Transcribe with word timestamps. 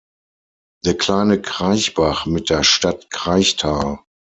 Der 0.83 0.97
kleine 0.97 1.39
Kraichbach 1.39 2.25
mit 2.25 2.49
der 2.49 2.63
Stadt 2.63 3.11
Kraichtal. 3.11 3.99